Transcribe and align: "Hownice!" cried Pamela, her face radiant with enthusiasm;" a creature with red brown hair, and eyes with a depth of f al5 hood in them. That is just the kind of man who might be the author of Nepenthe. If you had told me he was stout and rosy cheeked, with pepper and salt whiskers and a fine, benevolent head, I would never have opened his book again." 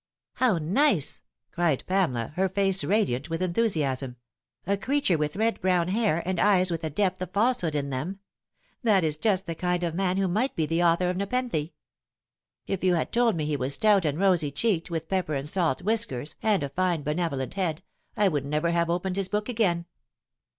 "Hownice!" 0.41 1.21
cried 1.51 1.83
Pamela, 1.85 2.33
her 2.35 2.49
face 2.49 2.83
radiant 2.83 3.29
with 3.29 3.39
enthusiasm;" 3.43 4.15
a 4.65 4.75
creature 4.75 5.15
with 5.15 5.35
red 5.35 5.61
brown 5.61 5.89
hair, 5.89 6.23
and 6.25 6.39
eyes 6.39 6.71
with 6.71 6.83
a 6.83 6.89
depth 6.89 7.21
of 7.21 7.29
f 7.29 7.33
al5 7.35 7.61
hood 7.61 7.75
in 7.75 7.91
them. 7.91 8.19
That 8.81 9.03
is 9.03 9.19
just 9.19 9.45
the 9.45 9.53
kind 9.53 9.83
of 9.83 9.93
man 9.93 10.17
who 10.17 10.27
might 10.27 10.55
be 10.55 10.65
the 10.65 10.81
author 10.81 11.11
of 11.11 11.17
Nepenthe. 11.17 11.69
If 12.65 12.83
you 12.83 12.95
had 12.95 13.11
told 13.11 13.35
me 13.35 13.45
he 13.45 13.55
was 13.55 13.75
stout 13.75 14.03
and 14.03 14.17
rosy 14.17 14.49
cheeked, 14.49 14.89
with 14.89 15.07
pepper 15.07 15.35
and 15.35 15.47
salt 15.47 15.83
whiskers 15.83 16.33
and 16.41 16.63
a 16.63 16.69
fine, 16.69 17.03
benevolent 17.03 17.53
head, 17.53 17.83
I 18.17 18.27
would 18.27 18.43
never 18.43 18.71
have 18.71 18.89
opened 18.89 19.17
his 19.17 19.29
book 19.29 19.49
again." 19.49 19.85